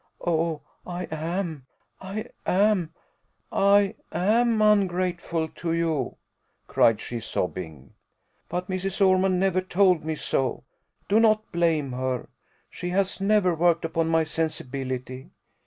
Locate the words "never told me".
9.39-10.15